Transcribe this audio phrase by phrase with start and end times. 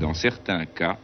[0.00, 0.96] Dans certains cas,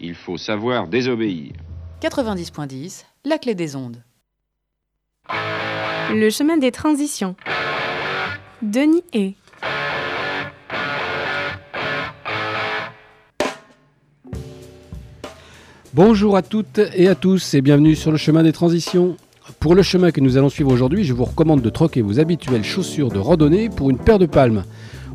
[0.00, 1.54] il faut savoir désobéir.
[2.00, 4.00] 90.10, la clé des ondes.
[5.28, 7.34] Le chemin des transitions.
[8.62, 9.34] Denis et
[15.92, 19.16] Bonjour à toutes et à tous et bienvenue sur le chemin des transitions.
[19.58, 22.64] Pour le chemin que nous allons suivre aujourd'hui, je vous recommande de troquer vos habituelles
[22.64, 24.62] chaussures de randonnée pour une paire de palmes.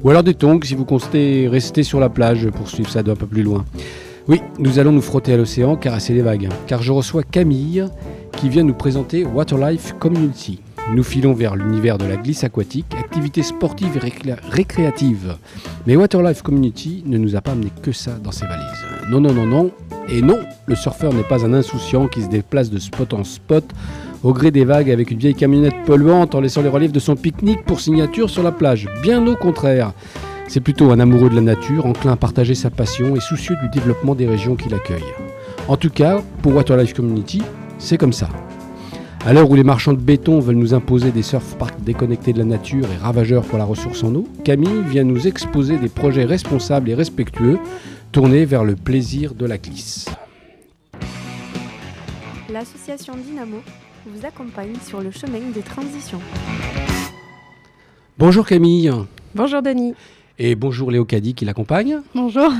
[0.03, 3.15] Ou alors des tongs si vous comptez rester sur la plage pour suivre ça d'un
[3.15, 3.65] peu plus loin.
[4.27, 6.49] Oui, nous allons nous frotter à l'océan, caresser les vagues.
[6.67, 7.85] Car je reçois Camille
[8.37, 10.61] qui vient nous présenter Waterlife Community.
[10.95, 15.35] Nous filons vers l'univers de la glisse aquatique, activité sportive et récré- récréative.
[15.85, 18.65] Mais Waterlife Community ne nous a pas amené que ça dans ses valises.
[19.09, 19.71] Non, non, non, non.
[20.07, 23.65] Et non, le surfeur n'est pas un insouciant qui se déplace de spot en spot
[24.23, 27.15] au gré des vagues avec une vieille camionnette polluante en laissant les reliefs de son
[27.15, 28.87] pique-nique pour signature sur la plage.
[29.01, 29.93] Bien au contraire.
[30.47, 33.69] C'est plutôt un amoureux de la nature, enclin à partager sa passion et soucieux du
[33.69, 35.03] développement des régions qu'il accueille.
[35.67, 37.43] En tout cas, pour Waterlife Community,
[37.77, 38.29] c'est comme ça.
[39.25, 42.39] À l'heure où les marchands de béton veulent nous imposer des surf parks déconnectés de
[42.39, 46.25] la nature et ravageurs pour la ressource en eau, Camille vient nous exposer des projets
[46.25, 47.59] responsables et respectueux
[48.11, 50.09] tournés vers le plaisir de la glisse.
[52.51, 53.57] l'association Dynamo
[54.05, 56.19] vous accompagne sur le chemin des transitions.
[58.17, 58.91] Bonjour Camille
[59.35, 59.93] Bonjour Denis.
[60.37, 61.99] et bonjour Léo Caddy qui l'accompagne.
[62.15, 62.51] Bonjour.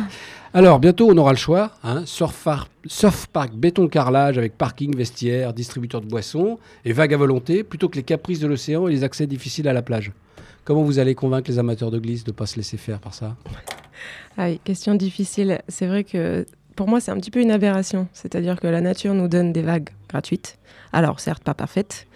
[0.53, 4.95] Alors bientôt on aura le choix, hein, surf, par- surf park béton carrelage avec parking,
[4.95, 8.91] vestiaire, distributeur de boissons et vagues à volonté plutôt que les caprices de l'océan et
[8.91, 10.11] les accès difficiles à la plage.
[10.65, 13.13] Comment vous allez convaincre les amateurs de glisse de ne pas se laisser faire par
[13.13, 13.35] ça?
[14.37, 15.61] Ah oui, question difficile.
[15.67, 16.45] C'est vrai que
[16.79, 18.07] pour moi, c'est un petit peu une aberration.
[18.13, 20.57] C'est-à-dire que la nature nous donne des vagues gratuites.
[20.93, 22.07] Alors, certes, pas parfaites,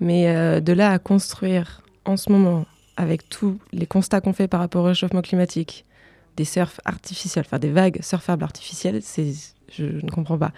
[0.00, 4.48] mais euh, de là à construire en ce moment, avec tous les constats qu'on fait
[4.48, 5.84] par rapport au réchauffement climatique,
[6.36, 9.34] des surfs artificiels, enfin des vagues surfables artificielles, c'est,
[9.72, 10.50] je, ne comprends pas.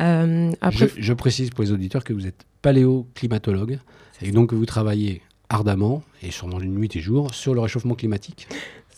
[0.00, 3.80] Euh, après, je, je précise pour les auditeurs que vous êtes paléoclimatologue
[4.22, 7.96] et donc que vous travaillez ardemment et sûrement une nuit et jour sur le réchauffement
[7.96, 8.48] climatique.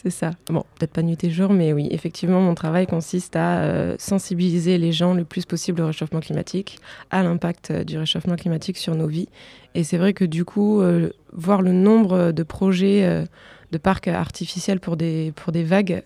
[0.02, 0.32] C'est ça.
[0.50, 4.76] Bon, peut-être pas nuit et jour, mais oui, effectivement, mon travail consiste à euh, sensibiliser
[4.76, 6.78] les gens le plus possible au réchauffement climatique,
[7.10, 9.28] à l'impact euh, du réchauffement climatique sur nos vies.
[9.74, 13.24] Et c'est vrai que du coup, euh, voir le nombre de projets
[13.72, 16.02] de parcs artificiels pour des, pour des vagues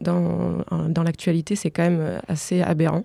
[0.00, 0.58] dans,
[0.88, 3.04] dans l'actualité, c'est quand même assez aberrant.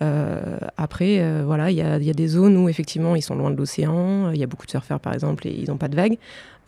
[0.00, 4.30] Après, voilà, il y y a des zones où effectivement ils sont loin de l'océan.
[4.32, 6.18] Il y a beaucoup de surfeurs par exemple et ils n'ont pas de vagues.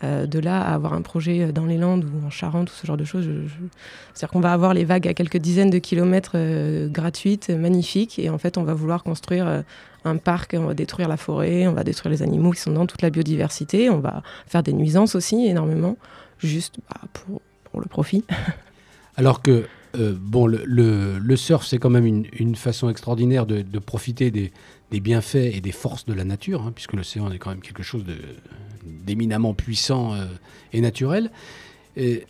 [0.03, 2.87] Euh, de là à avoir un projet dans les Landes ou en Charente ou ce
[2.87, 3.29] genre de choses,
[4.15, 8.31] c'est-à-dire qu'on va avoir les vagues à quelques dizaines de kilomètres euh, gratuites, magnifiques, et
[8.31, 9.61] en fait on va vouloir construire euh,
[10.07, 12.87] un parc, on va détruire la forêt, on va détruire les animaux qui sont dans
[12.87, 15.99] toute la biodiversité, on va faire des nuisances aussi énormément,
[16.39, 18.25] juste bah, pour, pour le profit.
[19.19, 24.31] Alors que euh, bon, le, le- surf, c'est quand même une, façon extraordinaire de profiter
[24.31, 24.51] des,
[24.91, 27.83] des bienfaits et des forces de la nature, hein, puisque l'océan est quand même quelque
[27.83, 28.05] chose
[28.85, 30.27] d'éminemment puissant euh,
[30.73, 31.31] et naturel.
[31.97, 32.25] Il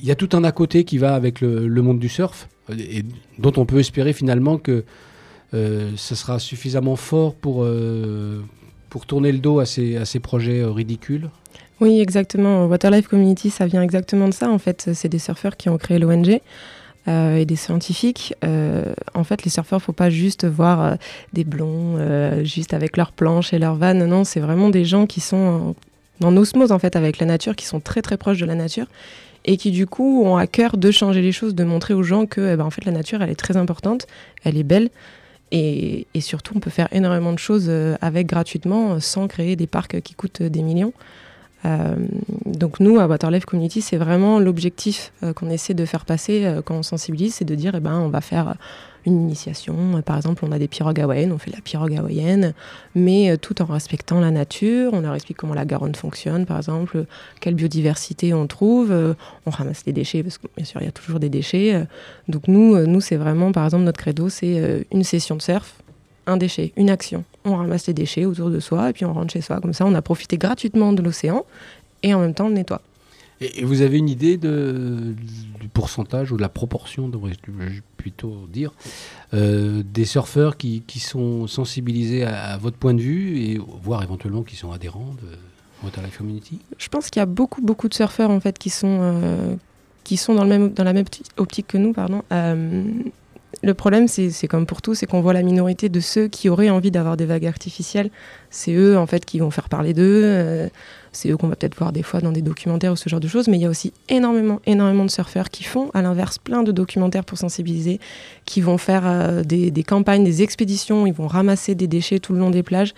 [0.00, 3.04] y a tout un à côté qui va avec le, monde du surf, euh, et
[3.38, 4.84] dont on peut espérer finalement que
[5.52, 8.40] euh, ça sera suffisamment fort pour, euh,
[8.88, 11.28] pour tourner le dos à ces, à ces projets euh, ridicules.
[11.80, 12.66] Oui, exactement.
[12.66, 14.50] Waterlife Community, ça vient exactement de ça.
[14.50, 16.40] En fait, c'est des surfeurs qui ont créé l'ONG.
[17.08, 18.34] Euh, et des scientifiques.
[18.44, 20.94] Euh, en fait, les surfeurs, faut pas juste voir euh,
[21.32, 21.96] des blonds
[22.44, 24.04] juste avec leurs planches et leurs vannes.
[24.04, 25.74] Non, c'est vraiment des gens qui sont
[26.22, 28.86] en, en en fait avec la nature, qui sont très très proches de la nature
[29.46, 32.26] et qui du coup ont à cœur de changer les choses, de montrer aux gens
[32.26, 34.06] que eh ben, en fait la nature elle est très importante,
[34.44, 34.90] elle est belle
[35.50, 37.72] et, surtout on peut faire énormément de choses
[38.02, 40.92] avec gratuitement sans créer des parcs qui coûtent des millions.
[41.64, 41.94] Euh,
[42.46, 46.62] donc nous, à Waterlife Community, c'est vraiment l'objectif euh, qu'on essaie de faire passer euh,
[46.62, 48.54] quand on sensibilise, c'est de dire, eh ben, on va faire
[49.06, 50.02] une initiation.
[50.02, 52.52] Par exemple, on a des pirogues hawaïennes, on fait la pirogue hawaïenne,
[52.94, 54.92] mais tout en respectant la nature.
[54.92, 57.06] On leur explique comment la Garonne fonctionne, par exemple,
[57.40, 58.92] quelle biodiversité on trouve.
[59.46, 61.82] On ramasse les déchets, parce que bien sûr, il y a toujours des déchets.
[62.28, 65.76] Donc nous, nous c'est vraiment, par exemple, notre credo, c'est une session de surf,
[66.26, 67.24] un déchet, une action.
[67.44, 69.60] On ramasse les déchets autour de soi et puis on rentre chez soi.
[69.60, 71.44] Comme ça, on a profité gratuitement de l'océan
[72.02, 72.82] et en même temps on nettoie.
[73.40, 75.14] Et, vous avez une idée de,
[75.60, 78.72] du pourcentage ou de la proportion, devrais-je plutôt dire,
[79.32, 84.02] euh, des surfeurs qui, qui sont sensibilisés à, à votre point de vue et voire
[84.02, 85.28] éventuellement qui sont adhérents de
[85.82, 86.58] Waterlife Community?
[86.76, 89.54] Je pense qu'il y a beaucoup, beaucoup de surfeurs en fait qui sont, euh,
[90.04, 91.94] qui sont dans, le même, dans la même opti- optique que nous.
[91.94, 92.22] Pardon.
[92.32, 92.84] Euh,
[93.62, 96.70] le problème, c'est comme pour tout, c'est qu'on voit la minorité de ceux qui auraient
[96.70, 98.10] envie d'avoir des vagues artificielles.
[98.48, 100.22] C'est eux, en fait, qui vont faire parler d'eux.
[100.24, 100.68] Euh,
[101.12, 103.28] c'est eux qu'on va peut-être voir des fois dans des documentaires ou ce genre de
[103.28, 106.62] choses, mais il y a aussi énormément, énormément de surfeurs qui font, à l'inverse, plein
[106.62, 108.00] de documentaires pour sensibiliser,
[108.46, 112.38] qui vont faire euh, des campagnes, des expéditions, ils vont ramasser des déchets tout le
[112.38, 112.94] long des plages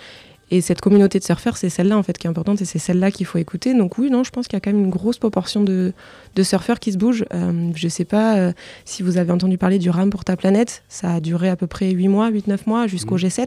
[0.52, 3.10] et cette communauté de surfeurs, c'est celle-là en fait qui est importante et c'est celle-là
[3.10, 3.72] qu'il faut écouter.
[3.72, 5.94] Donc oui, non, je pense qu'il y a quand même une grosse proportion de,
[6.34, 7.24] de surfeurs qui se bougent.
[7.32, 8.52] Euh, je ne sais pas euh,
[8.84, 10.82] si vous avez entendu parler du RAM pour ta planète.
[10.90, 13.20] Ça a duré à peu près 8 mois, 8-9 mois jusqu'au mmh.
[13.20, 13.46] G7.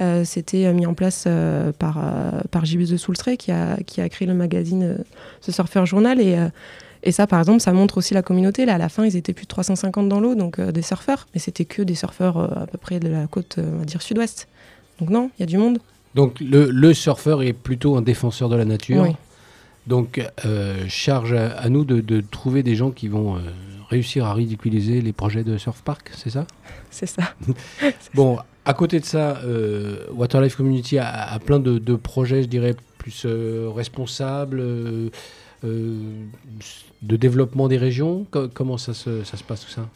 [0.00, 1.28] Euh, c'était mis en place
[1.78, 2.02] par,
[2.50, 5.04] par de Soultray qui a, qui a créé le magazine
[5.42, 6.18] ce Surfer Journal.
[6.18, 6.38] Et,
[7.02, 8.64] et ça, par exemple, ça montre aussi la communauté.
[8.64, 11.26] Là, à la fin, ils étaient plus de 350 dans l'eau, donc des surfeurs.
[11.34, 14.48] Mais c'était que des surfeurs à peu près de la côte, on va dire, sud-ouest.
[14.98, 15.78] Donc non, il y a du monde.
[16.14, 19.06] Donc le, surfeur est plutôt un défenseur de la nature.
[19.86, 23.40] Donc euh, charge à, nous de, trouver des gens qui vont euh,
[23.88, 26.46] réussir à ridiculiser les projets de surf park, c'est ça?
[26.90, 27.34] C'est ça.
[28.14, 33.26] bon, à côté de ça, euh, Waterlife Community a, plein de, projets, je dirais, plus
[33.74, 34.62] responsables,
[35.62, 36.20] de
[37.02, 38.26] développement des régions.
[38.52, 39.88] comment ça se, ça se passe tout ça?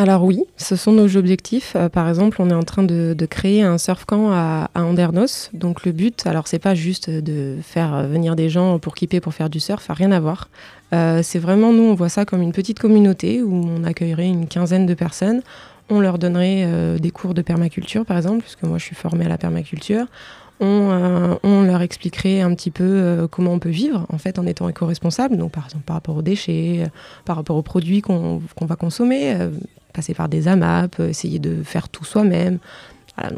[0.00, 1.74] Alors oui, ce sont nos objectifs.
[1.76, 5.50] Euh, par exemple, on est en train de, créer un surf camp à, Andernos.
[5.52, 9.34] Donc le but, alors c'est pas juste de faire venir des gens pour kipper, pour
[9.34, 10.48] faire du surf, rien à voir.
[10.94, 14.48] Euh, c'est vraiment, nous, on voit ça comme une petite communauté où on accueillerait une
[14.48, 15.42] quinzaine de personnes.
[15.90, 19.26] On leur donnerait euh, des cours de permaculture, par exemple, puisque moi je suis formée
[19.26, 20.06] à la permaculture.
[20.60, 25.36] On, leur expliquerait un petit peu comment on peut vivre en fait en étant éco-responsable,
[25.36, 26.86] donc par exemple par rapport aux déchets,
[27.24, 29.36] par rapport aux produits qu'on va consommer,
[29.92, 32.58] passer par des AMAP, essayer de faire tout soi-même,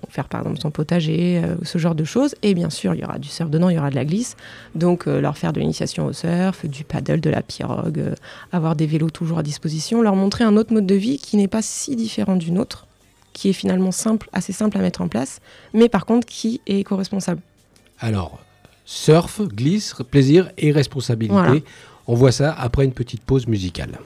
[0.09, 2.35] faire par exemple son potager, euh, ce genre de choses.
[2.43, 4.37] Et bien sûr, il y aura du surf dedans, il y aura de la glisse.
[4.75, 8.15] Donc euh, leur faire de l'initiation au surf, du paddle, de la pirogue, euh,
[8.53, 11.49] avoir des vélos toujours à disposition, leur montrer un autre mode de vie qui n'est
[11.49, 12.87] pas si différent du nôtre,
[13.33, 15.41] qui est finalement simple, assez simple à mettre en place,
[15.73, 17.41] mais par contre qui est éco-responsable.
[17.99, 18.41] Alors,
[18.85, 21.65] surf, glisse, plaisir et responsabilité.
[22.07, 23.99] On voit ça après une petite pause musicale.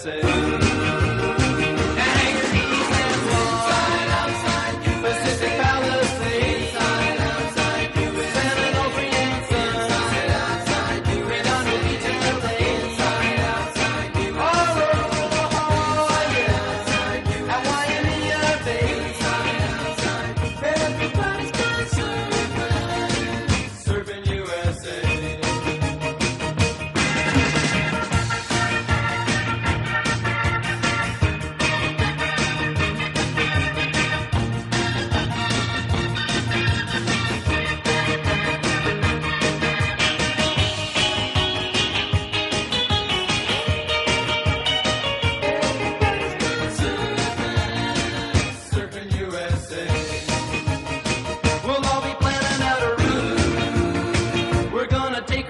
[0.00, 0.49] say.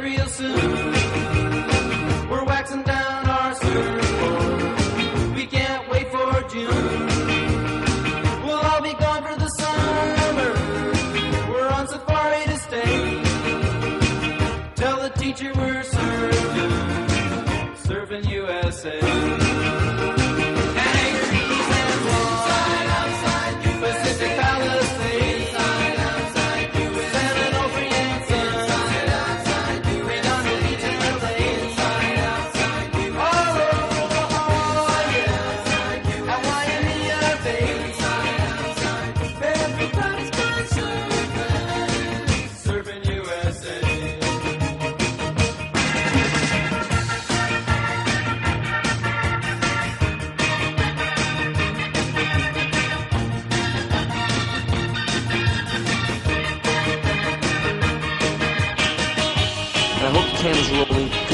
[0.01, 1.00] real soon.
[60.41, 61.30] cameras rolling.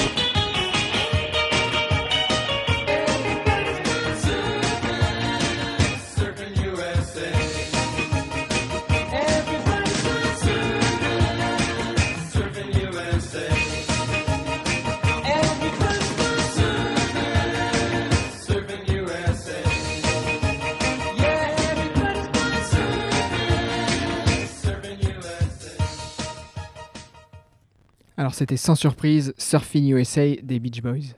[28.36, 31.14] C'était sans surprise Surfing USA des Beach Boys.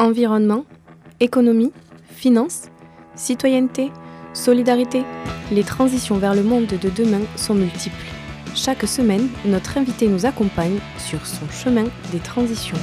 [0.00, 0.64] Environnement,
[1.20, 1.70] économie,
[2.08, 2.62] finance,
[3.14, 3.92] citoyenneté,
[4.34, 5.04] solidarité,
[5.52, 7.94] les transitions vers le monde de demain sont multiples.
[8.56, 12.78] Chaque semaine, notre invité nous accompagne sur son chemin des transitions.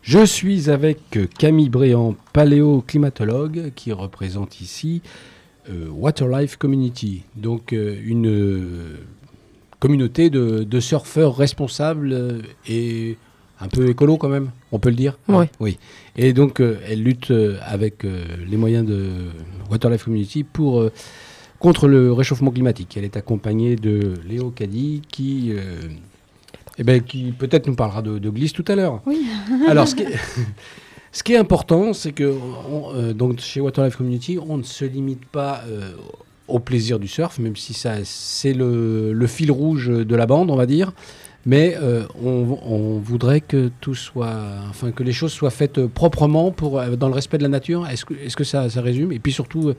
[0.00, 5.02] Je suis avec Camille Bréant, paléoclimatologue, qui représente ici
[5.90, 8.98] Waterlife Community, donc euh, une euh,
[9.80, 13.16] communauté de, de surfeurs responsables euh, et
[13.60, 15.18] un peu écolo quand même, on peut le dire.
[15.28, 15.46] Oui.
[15.60, 15.78] oui.
[16.16, 19.10] Et donc euh, elle lutte euh, avec euh, les moyens de
[19.70, 20.92] Waterlife Community pour euh,
[21.58, 22.96] contre le réchauffement climatique.
[22.96, 25.62] Elle est accompagnée de Léo Caddy qui euh,
[26.78, 29.00] eh ben, qui peut-être nous parlera de, de glisse tout à l'heure.
[29.06, 29.26] Oui.
[29.68, 30.06] Alors, ce qui est,
[31.14, 32.34] ce qui est important, c'est que
[32.68, 35.92] on, euh, donc chez Waterlife Community, on ne se limite pas euh,
[36.48, 40.50] au plaisir du surf, même si ça c'est le, le fil rouge de la bande,
[40.50, 40.92] on va dire.
[41.46, 44.34] Mais euh, on, on voudrait que tout soit,
[44.68, 47.86] enfin que les choses soient faites proprement pour dans le respect de la nature.
[47.86, 49.12] Est-ce que, est-ce que ça, ça résume?
[49.12, 49.72] Et puis surtout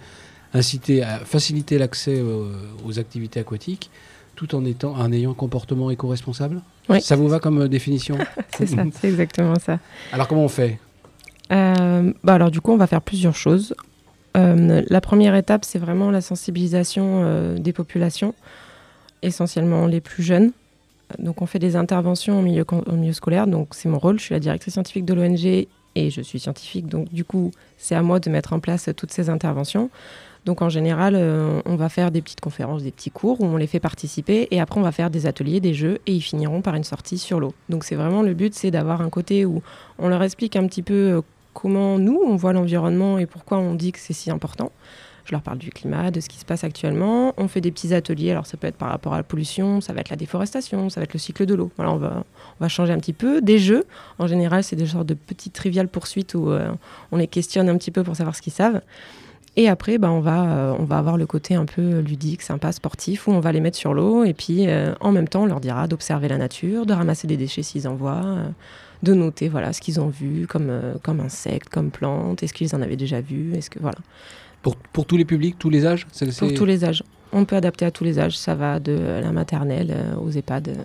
[0.54, 2.48] inciter à faciliter l'accès aux,
[2.86, 3.90] aux activités aquatiques,
[4.38, 6.62] tout en étant en ayant un comportement éco-responsable?
[6.88, 7.02] Oui.
[7.02, 8.18] Ça vous va comme définition?
[8.58, 9.80] C'est ça, c'est exactement ça.
[10.14, 10.80] Alors comment on fait?
[11.52, 13.76] Euh, bah alors du coup, on va faire plusieurs choses.
[14.36, 18.34] Euh, la première étape, c'est vraiment la sensibilisation euh, des populations,
[19.22, 20.52] essentiellement les plus jeunes.
[21.20, 24.26] Donc on fait des interventions au milieu, au milieu scolaire, donc c'est mon rôle, je
[24.26, 28.02] suis la directrice scientifique de l'ONG et je suis scientifique, donc du coup c'est à
[28.02, 29.92] moi de mettre en place toutes ces interventions.
[30.46, 31.16] Donc en général,
[31.66, 34.60] on va faire des petites conférences, des petits cours où on les fait participer et
[34.60, 37.40] après on va faire des ateliers, des jeux et ils finiront par une sortie sur
[37.40, 37.54] l'eau.
[37.70, 39.62] Donc c'est vraiment le but, c'est d'avoir un côté où
[40.00, 41.22] on leur explique un petit peu
[41.56, 44.72] comment nous on voit l'environnement et pourquoi on dit que c'est si important.
[45.24, 47.34] Je leur parle du climat, de ce qui se passe actuellement.
[47.38, 49.92] On fait des petits ateliers, alors ça peut être par rapport à la pollution, ça
[49.92, 51.72] va être la déforestation, ça va être le cycle de l'eau.
[51.78, 52.24] Voilà, on va,
[52.60, 53.42] on va changer un petit peu.
[53.42, 53.86] Des jeux,
[54.20, 56.70] en général, c'est des sortes de petites triviales poursuites où euh,
[57.12, 58.82] on les questionne un petit peu pour savoir ce qu'ils savent.
[59.58, 62.72] Et après, bah, on, va, euh, on va avoir le côté un peu ludique, sympa,
[62.74, 64.24] sportif, où on va les mettre sur l'eau.
[64.26, 67.38] Et puis, euh, en même temps, on leur dira d'observer la nature, de ramasser des
[67.38, 68.44] déchets s'ils en voient, euh,
[69.04, 72.76] de noter voilà, ce qu'ils ont vu comme, euh, comme insectes, comme plantes, est-ce qu'ils
[72.76, 73.98] en avaient déjà vu, est-ce que voilà.
[74.62, 77.04] pour, pour tous les publics, tous les âges C'est- Pour tous les âges.
[77.32, 78.38] On peut adapter à tous les âges.
[78.38, 80.76] Ça va de la maternelle euh, aux EHPAD.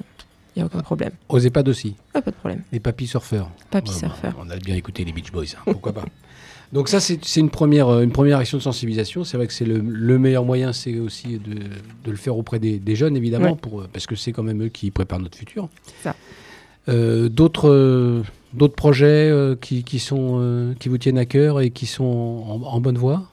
[0.54, 1.12] Il n'y a aucun problème.
[1.28, 2.62] Aux EHPAD aussi, Ah, pas de problème.
[2.72, 3.50] les papis surfeurs.
[3.70, 4.32] Papy Ouais, surfeur.
[4.32, 6.04] bah, on a bien écouté les Beach Boys, hein, pourquoi pas.
[6.72, 9.24] Donc ça, c'est une première, euh, une première action de sensibilisation.
[9.24, 12.60] C'est vrai que c'est le, le meilleur moyen, c'est aussi de, de le faire auprès
[12.60, 13.58] des, des jeunes, évidemment, Ouais.
[13.60, 15.68] pour, euh, parce que c'est quand même eux qui préparent notre futur.
[16.02, 16.14] Ça.
[16.88, 18.22] Euh, D'autres euh,
[18.54, 22.62] d'autres projets euh, qui, qui, sont, qui vous tiennent à cœur et qui sont en,
[22.62, 23.28] en bonne voie?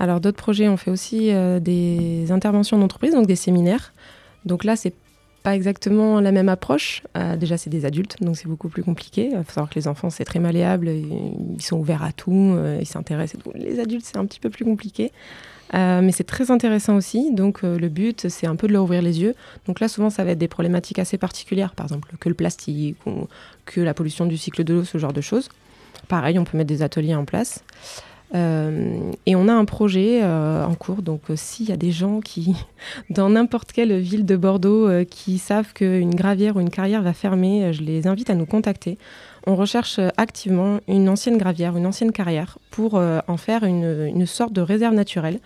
[0.00, 3.92] Alors, d'autres projets, on fait aussi des interventions d'entreprise, donc des séminaires.
[4.44, 4.92] Donc là, c'est
[5.44, 7.02] pas exactement la même approche.
[7.18, 9.28] Euh, déjà, c'est des adultes, donc c'est beaucoup plus compliqué.
[9.30, 10.88] Il faut savoir que les enfants, c'est très malléable.
[10.88, 13.42] Ils sont ouverts à tout, euh, ils s'intéressent.
[13.54, 15.12] Les adultes, c'est un petit peu plus compliqué.
[15.74, 17.30] Euh, mais c'est très intéressant aussi.
[17.34, 19.34] Donc, le but, c'est un peu de leur ouvrir les yeux.
[19.66, 21.74] Donc là, souvent, ça va être des problématiques assez particulières.
[21.74, 23.28] Par exemple, que le plastique ou
[23.66, 25.50] que la pollution du cycle de l'eau, ce genre de choses.
[26.08, 27.62] Pareil, on peut mettre des ateliers en place.
[28.34, 31.92] Euh, et on a un projet euh, en cours, donc euh, s'il y a des
[31.92, 32.54] gens qui,
[33.10, 37.72] dans n'importe quelle ville de Bordeaux, qui savent qu'une gravière ou une carrière va fermer,
[37.72, 38.98] je les invite à nous contacter.
[39.46, 44.52] On recherche activement une ancienne gravière, une ancienne carrière, pour en faire une, une sorte
[44.52, 45.38] de réserve naturelle.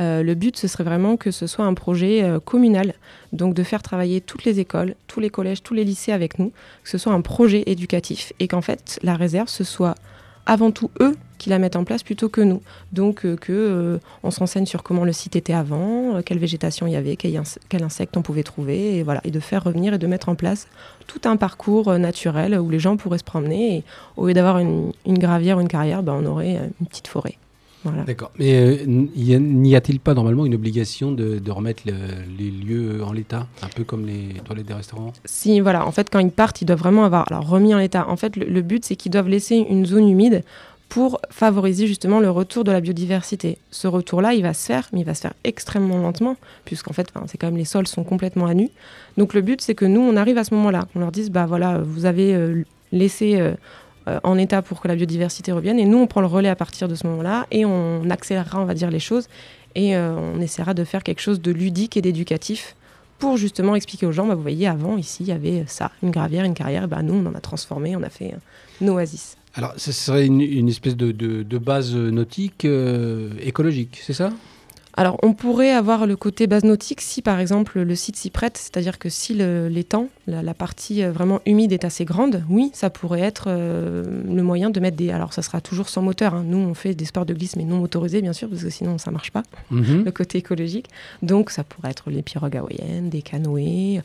[0.00, 2.94] Le but, ce serait vraiment que ce soit un projet communal,
[3.32, 6.50] donc de faire travailler toutes les écoles, tous les collèges, tous les lycées avec nous,
[6.82, 9.94] que ce soit un projet éducatif et qu'en fait, la réserve, ce soit
[10.44, 12.62] avant tout eux qui la mettent en place plutôt que nous.
[12.92, 16.38] Donc euh, que euh, on se renseigne sur comment le site était avant, euh, quelle
[16.38, 19.64] végétation il y avait, quel, quel insecte on pouvait trouver, et voilà, et de faire
[19.64, 20.68] revenir et de mettre en place
[21.06, 23.76] tout un parcours euh, naturel où les gens pourraient se promener.
[23.76, 23.84] Et
[24.16, 27.08] au lieu d'avoir une, une gravière ou une carrière, ben, on aurait euh, une petite
[27.08, 27.36] forêt.
[27.84, 28.02] Voilà.
[28.02, 28.32] D'accord.
[28.36, 31.92] Mais n'y a-t-il pas normalement une obligation de, de remettre le-
[32.36, 35.12] les lieux en l'état, un peu comme les toilettes des restaurants?
[35.24, 38.08] Si, voilà, en fait, quand ils partent, ils doivent vraiment avoir alors, remis en état.
[38.08, 40.42] En fait, le, le but, c'est qu'ils doivent laisser une zone humide
[40.88, 43.58] pour favoriser justement le retour de la biodiversité.
[43.70, 47.08] Ce retour-là, il va se faire, mais il va se faire extrêmement lentement, puisqu'en fait,
[47.26, 48.70] c'est quand même les sols sont complètement à nu.
[49.16, 51.46] Donc le but, c'est que nous, on arrive à ce moment-là, on leur dise, bah
[51.46, 52.62] voilà, vous avez euh,
[52.92, 53.54] laissé euh,
[54.08, 56.56] euh, en état pour que la biodiversité revienne, et nous, on prend le relais à
[56.56, 59.28] partir de ce moment-là, et on accélérera, on va dire, les choses,
[59.74, 62.76] et on essaiera de faire quelque chose de ludique et d'éducatif
[63.18, 66.10] pour justement expliquer aux gens, bah, vous voyez, avant, ici, il y avait ça, une
[66.10, 68.34] gravière, une carrière, bah, nous, on en a transformé, on a fait
[68.80, 69.36] une oasis.
[69.56, 74.30] Alors, ce serait une, une espèce de, de- de base nautique euh, écologique, c'est ça?
[74.98, 78.56] Alors, on pourrait avoir le côté base nautique si, par exemple, le site s'y prête,
[78.56, 82.88] c'est-à-dire que si l'étang, la, la, partie euh, vraiment humide est assez grande, oui, ça
[82.88, 85.10] pourrait être euh, le moyen de mettre des.
[85.10, 86.32] Alors, ça sera toujours sans moteur.
[86.34, 86.44] Hein.
[86.46, 88.96] Nous, on fait des sports de glisse, mais non motorisés, bien sûr, parce que sinon,
[88.96, 90.04] ça marche pas, Mhm.
[90.04, 90.86] le côté écologique.
[91.22, 94.00] Donc, ça pourrait être les pirogues hawaïennes, des canoës,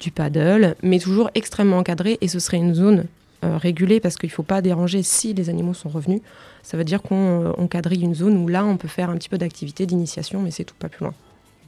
[0.00, 3.04] du paddle, mais toujours extrêmement encadré, et ce serait une zone
[3.44, 6.20] euh, régulée parce qu'il ne faut pas déranger si les animaux sont revenus.
[6.62, 9.16] Ça veut dire qu'on euh, on quadrille une zone où là, on peut faire un
[9.16, 11.14] petit peu d'activité d'initiation, mais c'est tout, pas plus loin.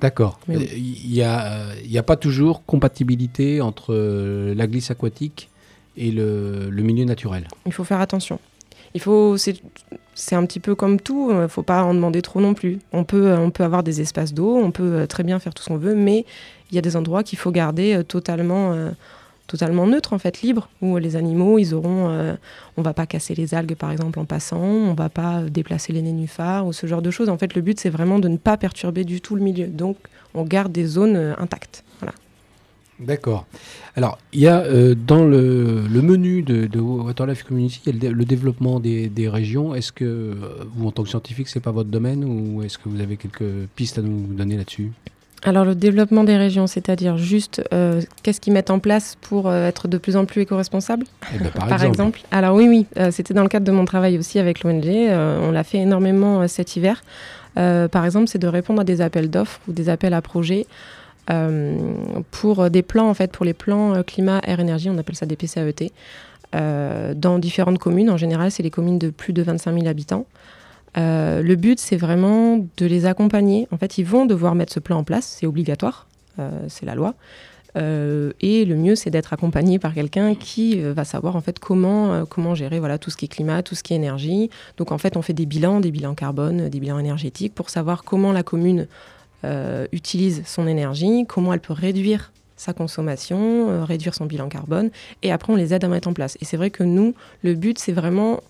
[0.00, 0.38] D'accord.
[0.49, 0.57] Oui.
[0.57, 4.91] Euh, Il n'y a, euh, il y a pas toujours compatibilité entre euh, la glisse
[4.91, 5.49] aquatique
[5.97, 7.47] et le, le milieu naturel.
[7.67, 8.38] Il faut faire attention.
[8.95, 9.57] Il faut, c'est,
[10.14, 11.29] c'est un petit peu comme tout.
[11.31, 12.79] Il ne faut pas en demander trop non plus.
[12.93, 15.55] On peut, euh, on peut avoir des espaces d'eau, on peut euh, très bien faire
[15.55, 16.26] tout ce qu'on veut, mais
[16.71, 18.91] il y a des endroits qu'il faut garder euh, totalement, euh,
[19.52, 22.35] totalement neutres en fait, libres, où les animaux, ils auront, euh,
[22.78, 26.00] on va pas casser les algues par exemple en passant, on va pas déplacer les
[26.00, 27.28] nénuphars ou ce genre de choses.
[27.28, 29.66] En fait, le but c'est vraiment de ne pas perturber du tout le milieu.
[29.66, 29.99] Donc,
[30.35, 31.85] on garde des zones euh, intactes.
[32.00, 32.14] Voilà.
[32.99, 33.47] D'accord.
[33.94, 38.25] Alors, il y a euh, dans le, le menu de, Waterlife Community, y a le
[38.25, 39.75] développement des, des régions.
[39.75, 40.35] Est-ce que euh,
[40.75, 43.66] vous, en tant que scientifique, c'est pas votre domaine ou est-ce que vous avez quelques
[43.76, 44.92] pistes à nous donner là-dessus?
[45.44, 49.66] Alors le développement des régions, c'est-à-dire juste euh, qu'est-ce qu'ils mettent en place pour euh,
[49.66, 51.04] être de plus en plus éco-responsables?
[51.34, 52.18] Eh ben, par, par, exemple.
[52.18, 52.20] exemple.
[52.30, 54.87] Alors oui, oui, euh, c'était dans le cadre de mon travail aussi avec l'ONG.
[54.87, 57.02] on l'a fait énormément cet hiver.
[57.55, 60.66] Par exemple, c'est de répondre à des appels d'offres ou des appels à projets
[62.31, 65.37] pour des plans, en fait, pour les plans climat, air, énergie, on appelle ça des
[65.37, 65.92] PCAET,
[66.52, 68.11] dans différentes communes.
[68.11, 70.26] En général, c'est les communes de plus de 25 000 habitants.
[70.96, 73.66] Euh, le but, c'est vraiment de les accompagner.
[73.70, 76.07] En fait, ils vont devoir mettre ce plan en place, c'est obligatoire,
[76.38, 77.14] euh, c'est la loi.
[77.76, 82.26] Euh, et le mieux, c'est d'être accompagné par quelqu'un qui va savoir en fait comment
[82.26, 84.50] comment gérer voilà tout ce qui est climat, tout ce qui est énergie.
[84.76, 88.05] Donc en fait, on fait des bilans, des bilans carbone, des bilans énergétiques pour savoir
[88.05, 88.88] comment la commune
[89.90, 94.90] utilise son énergie, comment elle peut réduire sa consommation, réduire son bilan carbone,
[95.22, 96.37] et après on les aide à mettre en place.
[96.42, 98.40] Et c'est vrai que nous, le but, c'est vraiment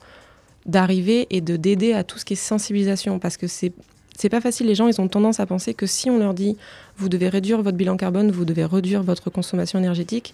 [0.66, 3.72] d'arriver et de d'aider à tout ce qui est sensibilisation, parce que c'est
[4.16, 4.66] c'est pas facile.
[4.66, 6.56] Les gens, ils ont tendance à penser que si on leur dit
[6.96, 10.32] vous devez réduire votre bilan carbone, vous devez réduire votre consommation énergétique,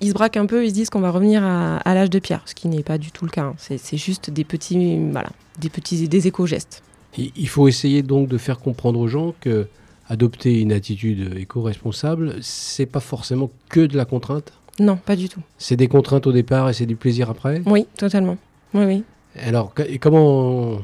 [0.00, 2.18] ils se braquent un peu, ils se disent qu'on va revenir à, à l'âge de
[2.18, 3.42] pierre, ce qui n'est pas du tout le cas.
[3.42, 3.54] hein.
[3.58, 6.82] C'est juste des petits, voilà, des petits, des éco-gestes.
[7.16, 9.66] Il il faut essayer donc de faire comprendre aux gens que
[10.08, 14.52] adopter une attitude éco-responsable, c'est pas forcément que de la contrainte?
[14.80, 15.40] Non, pas du tout.
[15.58, 17.60] C'est des contraintes au départ et c'est du plaisir après?
[17.66, 18.38] Oui, totalement.
[18.72, 19.04] Oui, oui.
[19.46, 20.78] Alors, comment,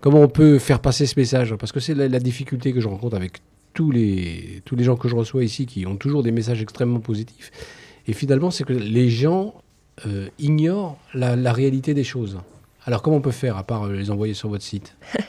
[0.00, 1.54] comment on peut faire passer ce message?
[1.56, 3.40] Parce que c'est la, difficulté que je rencontre avec
[3.74, 7.00] tous les, tous les gens que je reçois ici qui ont toujours des messages extrêmement
[7.00, 7.50] positifs.
[8.06, 9.54] Et finalement, c'est que les gens
[10.06, 12.38] euh, ignorent la, réalité des choses.
[12.84, 14.96] Alors, comment on peut faire à part euh, les envoyer sur votre site?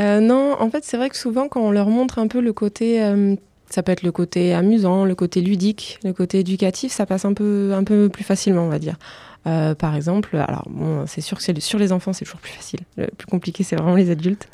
[0.00, 2.54] Euh, non, en fait, c'est vrai que souvent, quand on leur montre un peu le
[2.54, 2.98] côté,
[3.68, 7.34] ça peut être le côté amusant, le côté ludique, le côté éducatif, ça passe un
[7.34, 8.96] peu, un peu plus facilement, on va dire.
[9.46, 12.52] Euh, par exemple, alors bon, c'est sûr que c'est- sur les enfants, c'est toujours plus
[12.52, 12.80] facile.
[12.96, 14.46] Le plus compliqué, c'est vraiment les adultes.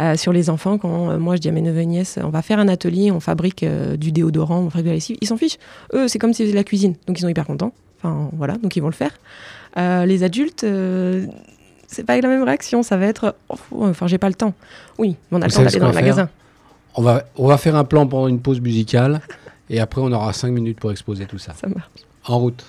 [0.00, 2.28] Euh, sur les enfants, quand euh, moi je dis à mes neveux et nièces, on
[2.30, 5.36] va faire un atelier, on fabrique du déodorant, on fabrique de la lessive, ils s'en
[5.36, 5.58] fichent.
[5.94, 7.72] Eux, c'est comme s'ils faisaient de la cuisine, donc ils sont hyper contents.
[7.98, 9.12] Enfin, voilà, donc ils vont le faire.
[10.06, 10.66] Les adultes,
[11.86, 14.54] c'est pas la même réaction, ça va être, oh, enfin, j'ai pas le temps.
[14.98, 16.28] Oui, mais on a Vous le temps d'aller dans le magasin.
[16.96, 19.20] on va, on va faire un plan pendant une pause musicale
[19.70, 21.52] et après, on aura 5 minutes pour exposer tout ça.
[21.60, 21.86] Ça marche.
[22.26, 22.64] En route.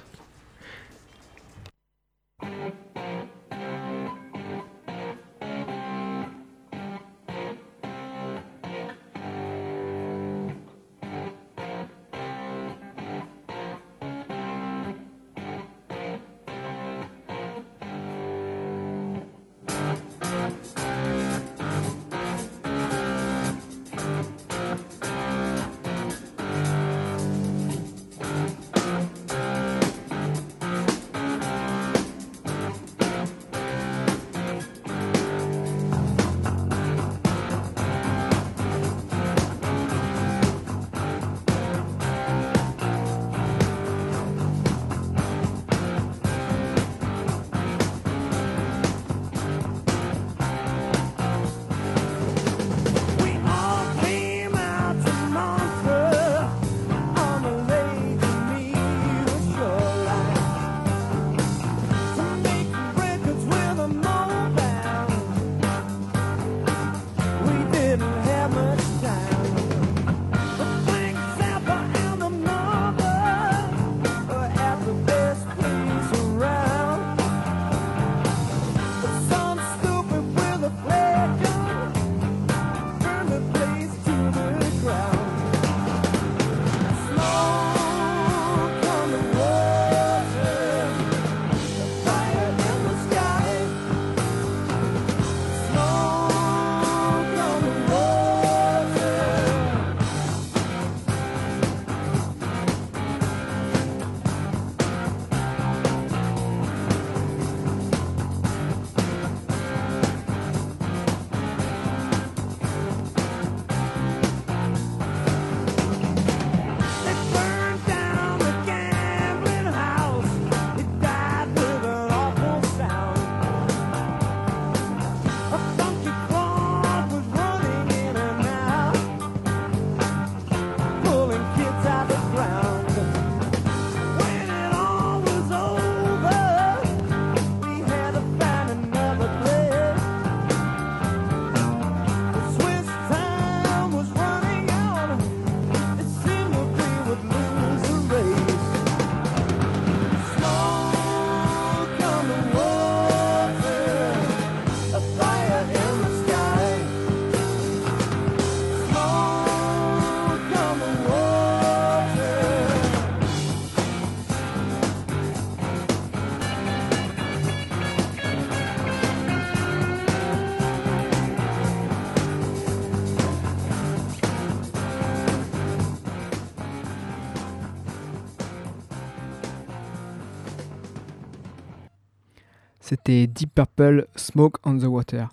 [182.93, 185.29] C'était Deep Purple Smoke on the Water.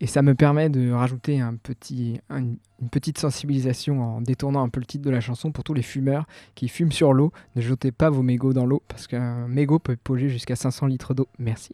[0.00, 2.38] Et ça me permet de rajouter un petit, un-
[2.80, 5.82] une petite sensibilisation en détournant un peu le titre de la chanson pour tous les
[5.82, 7.30] fumeurs qui fument sur l'eau.
[7.56, 11.12] Ne jetez pas vos mégots dans l'eau parce qu'un mégot peut polluer jusqu'à 500 litres
[11.12, 11.28] d'eau.
[11.38, 11.72] Merci.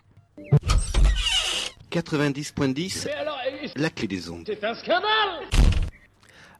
[1.92, 3.06] 90.10,
[3.76, 4.50] la clé des ondes.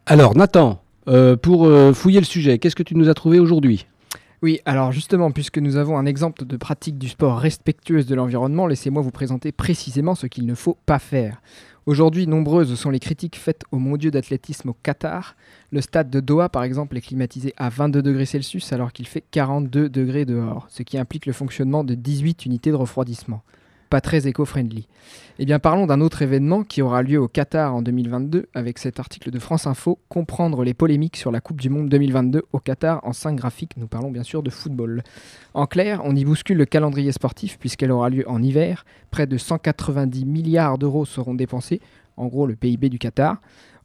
[0.07, 3.87] Alors, Nathan, euh, pour euh, fouiller le sujet, qu'est-ce que tu nous as trouvé aujourd'hui?
[4.43, 8.67] Oui, alors justement, puisque nous avons un exemple de pratique du sport respectueuse de l'environnement,
[8.67, 11.43] laissez-moi vous présenter précisément ce qu'il ne faut pas faire.
[11.85, 15.37] Aujourd'hui, nombreuses sont les critiques faites au mondiaux d'athlétisme au Qatar.
[15.73, 19.25] Le stade de Doha, par exemple, est climatisé à 22 degrés Celsius alors qu'il fait
[19.31, 23.43] 42 degrés dehors, ce qui implique le fonctionnement de 18 unités de refroidissement.
[23.91, 24.87] Pas très éco-friendly.
[25.41, 29.01] Eh bien, parlons d'un autre événement qui aura lieu au Qatar en 2022 avec cet
[29.01, 33.01] article de France Info, Comprendre les polémiques sur la Coupe du Monde 2022 au Qatar
[33.03, 33.77] en 5 graphiques.
[33.77, 35.03] Nous parlons bien sûr de football.
[35.55, 38.85] En clair, on y bouscule le calendrier sportif puisqu'elle aura lieu en hiver.
[39.11, 41.81] Près de 190 milliards d'euros seront dépensés,
[42.17, 43.41] en gros le PIB du Qatar.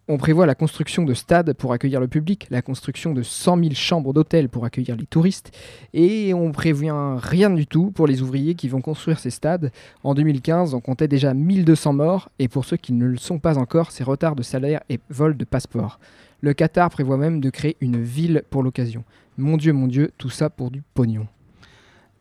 [0.08, 3.70] On prévoit la construction de stades pour accueillir le public, la construction de 100 000
[3.74, 5.52] chambres d'hôtel pour accueillir les touristes,
[5.94, 9.72] et on prévoit rien du tout pour les ouvriers qui vont construire ces stades.
[10.04, 13.58] En 2015, on comptait déjà 1200 morts, et pour ceux qui ne le sont pas
[13.58, 16.00] encore, c'est retard de salaire et vol de passeport.
[16.40, 19.04] Le Qatar prévoit même de créer une ville pour l'occasion.
[19.40, 21.26] Mon Dieu, mon Dieu, tout ça pour du pognon.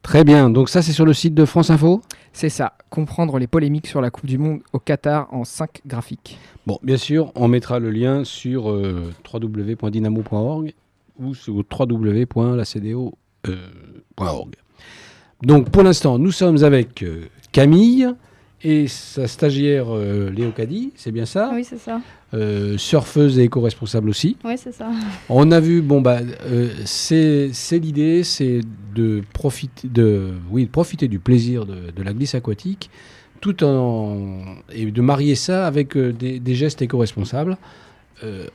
[0.05, 2.03] Très bien, donc ça c'est sur le site de France Info
[2.35, 6.39] C'est ça, comprendre les polémiques sur la Coupe du Monde au Qatar en 5 graphiques.
[6.67, 10.75] Bon, bien sûr, on mettra le lien sur euh, www.dynamo.org
[11.19, 14.55] ou sur www.lacdo.org.
[15.43, 18.07] Donc pour l'instant, nous sommes avec euh, Camille
[18.65, 22.01] et sa stagiaire euh, Léo Caddy, c'est bien ça Oui, c'est ça.
[22.33, 24.39] Euh, Surfeuse et éco-responsable aussi.
[24.43, 24.89] Oui, c'est ça.
[25.29, 28.61] On a vu, bon bah, euh, c'est l'idée, c'est
[28.95, 32.91] de profiter, de, oui, de profiter du plaisir de, de la glisse aquatique,
[33.43, 37.59] tout en et de marier ça avec des, des gestes éco-responsables.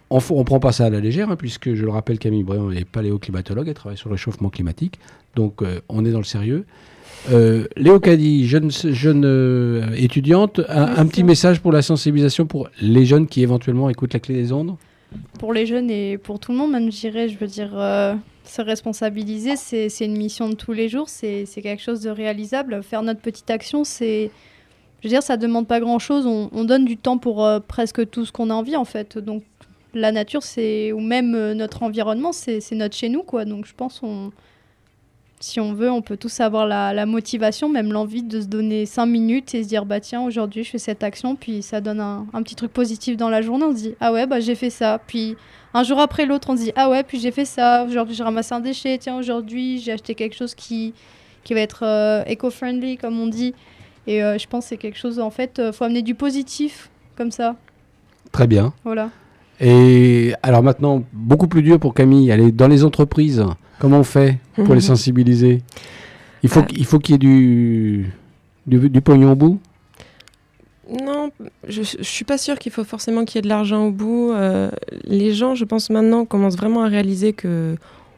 [0.09, 2.71] On ne prend pas ça à la légère, hein, puisque je le rappelle, Camille Bréant
[2.71, 4.99] est paléoclimatologue, elle travaille sur le réchauffement climatique,
[5.35, 6.65] donc on est dans le sérieux.
[7.31, 13.05] Euh, Léo Caddy, jeune, jeune euh, étudiante, un, petit message pour la sensibilisation pour les
[13.05, 14.75] jeunes qui éventuellement écoutent la clé des ondes
[15.37, 18.15] Pour les jeunes et pour tout le monde, même, je dirais, je veux dire, euh,
[18.45, 22.81] se responsabiliser, c'est une mission de tous les jours, c'est quelque chose de réalisable.
[22.83, 24.31] Faire notre petite action, c'est.
[25.01, 26.25] Je veux dire, ça demande pas grand chose.
[26.25, 29.17] On, on donne du temps pour euh, presque tout ce qu'on a envie, en fait.
[29.17, 29.43] Donc,
[29.93, 30.91] la nature, c'est.
[30.91, 33.45] Ou même notre environnement, c'est c'est notre chez nous, quoi.
[33.45, 34.31] Donc, je pense on.
[35.41, 38.85] Si on veut, on peut tous avoir la, la motivation, même l'envie de se donner
[38.85, 42.01] cinq minutes et se dire bah tiens aujourd'hui je fais cette action, puis ça donne
[42.01, 43.63] un, un petit truc positif dans la journée.
[43.63, 45.37] On se dit ah ouais bah j'ai fait ça, puis
[45.73, 47.85] un jour après l'autre on se dit ah ouais puis j'ai fait ça.
[47.85, 50.93] Aujourd'hui j'ai ramassé un déchet, tiens aujourd'hui j'ai acheté quelque chose qui
[51.45, 53.53] qui va être euh, eco-friendly comme on dit.
[54.07, 56.89] Et euh, je pense que c'est quelque chose en fait euh, faut amener du positif
[57.15, 57.55] comme ça.
[58.33, 58.73] Très bien.
[58.83, 59.09] Voilà.
[59.61, 63.45] Et alors maintenant, beaucoup plus dur pour Camille, elle est dans les entreprises.
[63.79, 65.61] Comment on fait pour les sensibiliser?
[66.43, 66.63] Il faut Euh.
[66.63, 68.11] qu'il faut qu'il y ait du,
[68.67, 69.59] du, du pognon au bout?
[70.89, 71.29] Non,
[71.67, 74.31] je, je suis pas sûre qu'il faut forcément qu'il y ait de l'argent au bout.
[74.31, 74.71] Euh,
[75.05, 77.75] les gens, je pense maintenant, commencent vraiment à réaliser que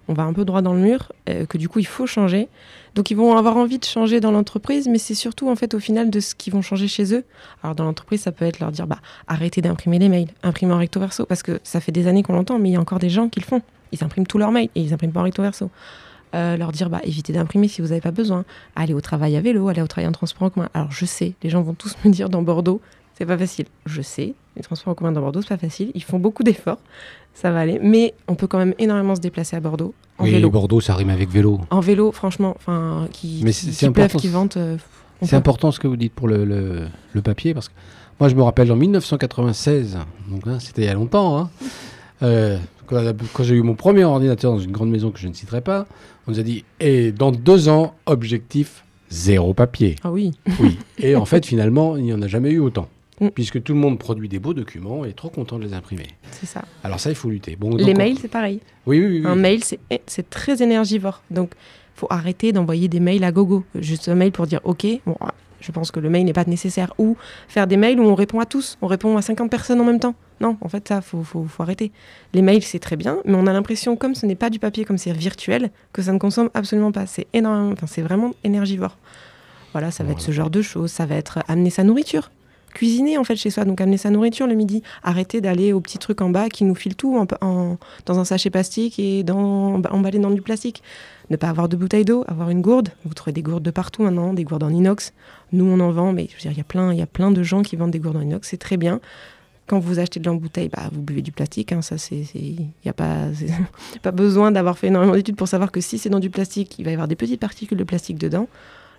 [0.07, 2.47] on va un peu droit dans le mur, euh, que du coup il faut changer.
[2.95, 5.79] Donc ils vont avoir envie de changer dans l'entreprise, mais c'est surtout en fait au
[5.79, 7.23] final de ce qu'ils vont changer chez eux.
[7.63, 10.77] Alors dans l'entreprise, ça peut être leur dire bah arrêtez d'imprimer les mails, imprimez en
[10.79, 12.99] recto verso, parce que ça fait des années qu'on l'entend, mais il y a encore
[12.99, 13.61] des gens qui le font.
[13.91, 15.69] Ils impriment tous leurs mails et ils impriment pas en recto verso.
[16.33, 18.45] Euh, leur dire bah évitez d'imprimer si vous n'avez pas besoin.
[18.75, 20.69] Allez au travail à vélo, allez au travail en transport en commun.
[20.73, 22.79] Alors je sais, les gens vont tous me dire dans Bordeaux,
[23.17, 23.65] c'est pas facile.
[23.85, 25.91] Je sais, les transports en commun dans Bordeaux, c'est pas facile.
[25.93, 26.77] Ils font beaucoup d'efforts,
[27.33, 27.79] ça va aller.
[27.83, 30.49] Mais on peut quand même énormément se déplacer à Bordeaux en Oui, vélo.
[30.49, 31.59] Bordeaux, ça rime avec vélo.
[31.69, 34.55] En vélo, franchement, enfin, qui, Mais qui, qui pleuve, qui vente.
[34.55, 34.77] euh,
[35.21, 37.73] C'est important ce que vous dites pour le, le- le papier, parce que
[38.21, 39.97] moi je me rappelle en 1996,
[40.29, 41.49] donc là, c'était il y a longtemps, hein,
[42.23, 42.57] euh,
[43.33, 45.87] quand, j'ai eu mon premier ordinateur dans une grande maison que je ne citerai pas,
[46.27, 49.95] on nous a dit, et dans deux ans, objectif zéro papier.
[50.03, 50.31] Ah oui.
[50.59, 50.77] Oui.
[50.97, 52.87] Et en fait, finalement, il n'y en a jamais eu autant.
[53.19, 53.29] Mm.
[53.29, 56.07] Puisque tout le monde produit des beaux documents et est trop content de les imprimer.
[56.31, 56.63] C'est ça.
[56.83, 57.55] Alors ça, il faut lutter.
[57.55, 58.61] Bon, Les mails, c'est pareil.
[58.87, 59.27] Oui, oui, oui.
[59.27, 61.21] Un mail, c'est c'est très énergivore.
[61.29, 61.51] Donc,
[61.95, 63.63] faut arrêter d'envoyer des mails à gogo.
[63.75, 64.87] Juste un mail pour dire OK.
[65.05, 65.15] Bon,
[65.61, 66.93] je pense que le mail n'est pas nécessaire.
[66.97, 67.15] Ou
[67.47, 68.77] faire des mails où on répond à tous.
[68.81, 70.15] On répond à 50 personnes en même temps.
[70.41, 71.91] Non, en fait, ça, faut, faut, faut arrêter.
[72.33, 74.83] Les mails, c'est très bien, mais on a l'impression, comme ce n'est pas du papier,
[74.85, 77.05] comme c'est virtuel, que ça ne consomme absolument pas.
[77.05, 78.97] C'est énormément, enfin, c'est vraiment énergivore.
[79.71, 80.91] Voilà, ça va être ce genre de choses.
[80.91, 82.31] Ça va être amener sa nourriture.
[82.71, 84.83] Cuisiner en fait chez soi, donc amener sa nourriture le midi.
[85.03, 88.49] Arrêter d'aller au petit truc en bas qui nous file tout en, dans un sachet
[88.49, 90.81] plastique et dans, emballé dans du plastique.
[91.29, 92.89] Ne pas avoir de bouteille d'eau, avoir une gourde.
[93.05, 95.13] Vous trouvez des gourdes de partout maintenant, des gourdes en inox.
[95.53, 97.07] Nous, on en vend, mais je veux dire, il y a plein, il y a
[97.07, 98.49] plein de gens qui vendent des gourdes en inox.
[98.49, 98.99] C'est très bien.
[99.67, 101.71] Quand vous achetez de l'embouteille, bah, vous buvez du plastique.
[101.71, 103.27] Hein, ça, c'est, il n'y a pas,
[104.01, 106.85] pas besoin d'avoir fait énormément d'études pour savoir que si c'est dans du plastique, il
[106.85, 108.49] va y avoir des petites particules de plastique dedans.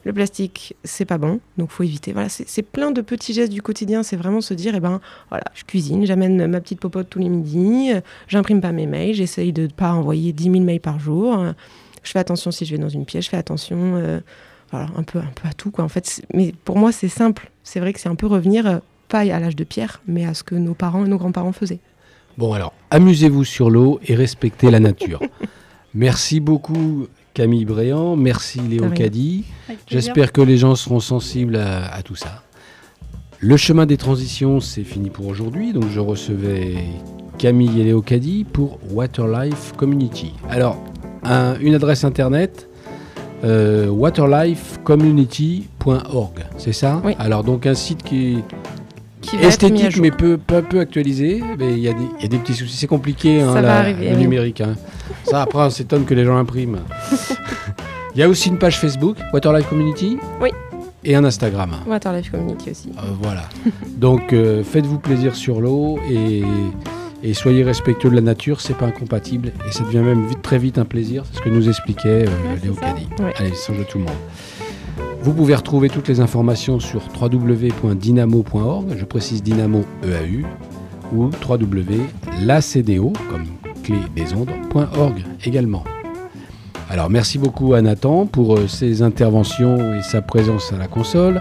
[0.05, 2.13] Le plastique, c'est pas bon, donc faut éviter.
[2.13, 4.03] Voilà, c'est plein de petits gestes du quotidien.
[4.03, 7.29] C'est vraiment se dire, eh ben, voilà, je cuisine, j'amène ma petite popote tous les
[7.29, 7.93] midis,
[8.27, 11.53] j'imprime pas mes mails, j'essaye de ne pas envoyer 10 000 mails par jour.
[12.03, 14.21] Je fais attention si je vais dans une pièce, je fais attention, euh,
[14.71, 15.85] voilà, un peu, un peu à tout, quoi.
[15.85, 17.51] En fait, mais pour moi, c'est simple.
[17.63, 20.35] C'est vrai que c'est un peu revenir, euh, pas à l'âge de pierre, mais à
[20.35, 21.81] ce que nos parents et nos grands-parents faisaient.
[22.39, 25.21] Bon, alors, amusez-vous sur l'eau et respectez la nature.
[25.95, 28.17] Merci beaucoup, Camille Bréant.
[28.17, 29.45] Merci Léo Caddy.
[29.87, 32.43] J'espère que les gens seront sensibles à, tout ça.
[33.41, 35.73] Le chemin des transitions, c'est fini pour aujourd'hui.
[35.73, 36.75] Donc je recevais
[37.39, 40.35] Camille et Léo Caddy pour Waterlife Community.
[40.49, 40.79] Alors,
[41.61, 42.69] une adresse internet
[43.45, 47.03] euh, waterlifecommunity.org, c'est ça?
[47.05, 47.17] Oui.
[47.19, 48.39] Alors donc un site qui
[49.37, 51.43] est esthétique mais peu, peu, peu actualisé.
[51.59, 53.55] Mais il y, a des petits soucis, c'est compliqué hein,
[54.01, 54.61] le numérique.
[54.61, 54.75] Hein.
[55.25, 56.81] Ça après on s'étonne que les gens impriment.
[58.15, 60.19] Il y a aussi une page Facebook, Waterlife Community.
[60.41, 60.51] Oui.
[61.03, 61.77] Et un Instagram.
[61.87, 62.91] Waterlife Community aussi.
[62.99, 63.49] Euh, voilà.
[63.97, 66.45] Donc euh, faites-vous plaisir sur l'eau et,
[67.33, 70.77] soyez respectueux de la nature, c'est pas incompatible et ça devient même vite, très vite
[70.77, 73.09] un plaisir, c'est ce que nous expliquait euh, Léo Caddy.
[73.39, 74.15] Allez, sans jeu tout le monde.
[75.23, 80.45] Vous pouvez retrouver toutes les informations sur www.dynamo.org, je précise Dynamo EAU,
[81.15, 83.45] ou www.lacdo, comme
[83.85, 85.85] clé des ondes.org également.
[86.91, 91.41] Alors merci beaucoup à Nathan pour euh, ses interventions et sa présence à la console,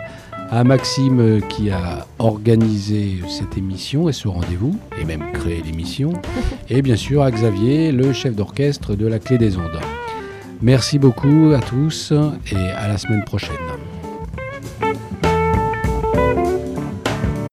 [0.52, 6.13] à Maxime euh, qui a organisé cette émission et ce rendez-vous, et même créé l'émission,
[6.70, 9.82] et bien sûr à Xavier, le chef d'orchestre de la Clé des Ondes.
[10.62, 12.13] Merci beaucoup à tous
[12.52, 13.56] et à la semaine prochaine.